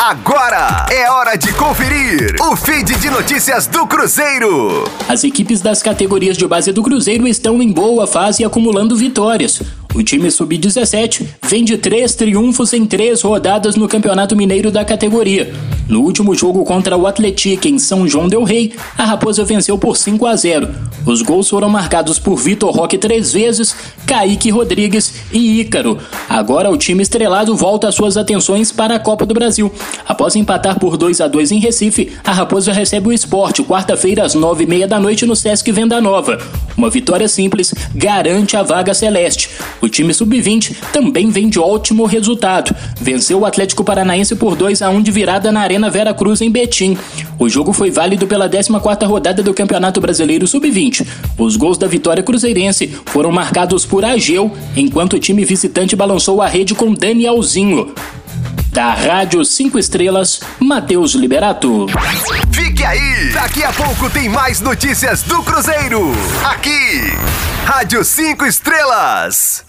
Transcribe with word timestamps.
Agora 0.00 0.86
é 0.92 1.10
hora 1.10 1.36
de 1.36 1.52
conferir 1.54 2.36
o 2.40 2.54
feed 2.54 2.94
de 3.00 3.10
notícias 3.10 3.66
do 3.66 3.84
Cruzeiro. 3.84 4.84
As 5.08 5.24
equipes 5.24 5.60
das 5.60 5.82
categorias 5.82 6.36
de 6.38 6.46
base 6.46 6.70
do 6.70 6.84
Cruzeiro 6.84 7.26
estão 7.26 7.60
em 7.60 7.72
boa 7.72 8.06
fase 8.06 8.44
acumulando 8.44 8.96
vitórias. 8.96 9.60
O 9.92 10.00
time 10.00 10.30
sub-17 10.30 11.26
vem 11.42 11.64
de 11.64 11.76
três 11.76 12.14
triunfos 12.14 12.72
em 12.72 12.86
três 12.86 13.22
rodadas 13.22 13.74
no 13.74 13.88
Campeonato 13.88 14.36
Mineiro 14.36 14.70
da 14.70 14.84
categoria. 14.84 15.52
No 15.88 16.02
último 16.02 16.34
jogo 16.34 16.64
contra 16.64 16.98
o 16.98 17.06
Atlético 17.06 17.66
em 17.66 17.78
São 17.78 18.06
João 18.06 18.28
del 18.28 18.44
Rei, 18.44 18.74
a 18.96 19.06
Raposa 19.06 19.42
venceu 19.42 19.78
por 19.78 19.96
5 19.96 20.26
a 20.26 20.36
0. 20.36 20.68
Os 21.06 21.22
gols 21.22 21.48
foram 21.48 21.70
marcados 21.70 22.18
por 22.18 22.36
Vitor 22.36 22.70
Roque 22.70 22.98
três 22.98 23.32
vezes, 23.32 23.74
Kaique 24.06 24.50
Rodrigues 24.50 25.14
e 25.32 25.60
Ícaro. 25.60 25.96
Agora 26.28 26.70
o 26.70 26.76
time 26.76 27.02
estrelado 27.02 27.56
volta 27.56 27.90
suas 27.90 28.18
atenções 28.18 28.70
para 28.70 28.96
a 28.96 28.98
Copa 28.98 29.24
do 29.24 29.32
Brasil. 29.32 29.72
Após 30.06 30.36
empatar 30.36 30.78
por 30.78 30.98
2 30.98 31.22
a 31.22 31.28
2 31.28 31.52
em 31.52 31.58
Recife, 31.58 32.12
a 32.22 32.32
Raposa 32.32 32.70
recebe 32.70 33.08
o 33.08 33.12
esporte 33.12 33.62
quarta-feira 33.62 34.22
às 34.24 34.34
nove 34.34 34.64
e 34.64 34.66
meia 34.66 34.86
da 34.86 35.00
noite 35.00 35.24
no 35.24 35.34
Sesc 35.34 35.72
Venda 35.72 36.00
Nova. 36.02 36.38
Uma 36.76 36.90
vitória 36.90 37.26
simples 37.28 37.74
garante 37.94 38.56
a 38.56 38.62
vaga 38.62 38.92
celeste. 38.92 39.48
O 39.80 39.88
time 39.88 40.12
sub-20 40.12 40.76
também 40.92 41.30
vem 41.30 41.48
de 41.48 41.58
ótimo 41.58 42.04
resultado. 42.04 42.76
Venceu 43.00 43.40
o 43.40 43.46
Atlético 43.46 43.82
Paranaense 43.82 44.36
por 44.36 44.54
2 44.54 44.82
a 44.82 44.90
1 44.90 45.02
de 45.02 45.10
virada 45.10 45.50
na 45.50 45.62
Arena 45.78 45.90
Vera 45.90 46.12
Cruz 46.12 46.40
em 46.40 46.50
Betim. 46.50 46.98
O 47.38 47.48
jogo 47.48 47.72
foi 47.72 47.88
válido 47.88 48.26
pela 48.26 48.50
14ª 48.50 49.06
rodada 49.06 49.44
do 49.44 49.54
Campeonato 49.54 50.00
Brasileiro 50.00 50.44
Sub-20. 50.44 51.06
Os 51.38 51.54
gols 51.54 51.78
da 51.78 51.86
vitória 51.86 52.20
cruzeirense 52.20 52.88
foram 53.06 53.30
marcados 53.30 53.86
por 53.86 54.04
Ageu, 54.04 54.52
enquanto 54.76 55.12
o 55.12 55.20
time 55.20 55.44
visitante 55.44 55.94
balançou 55.94 56.42
a 56.42 56.48
rede 56.48 56.74
com 56.74 56.92
Danielzinho. 56.92 57.94
Da 58.72 58.92
Rádio 58.92 59.44
5 59.44 59.78
Estrelas, 59.78 60.40
Matheus 60.58 61.12
Liberato. 61.12 61.86
Fique 62.50 62.84
aí! 62.84 63.30
Daqui 63.32 63.62
a 63.62 63.72
pouco 63.72 64.10
tem 64.10 64.28
mais 64.28 64.60
notícias 64.60 65.22
do 65.22 65.40
Cruzeiro. 65.44 66.10
Aqui, 66.44 67.12
Rádio 67.64 68.04
5 68.04 68.44
Estrelas. 68.44 69.67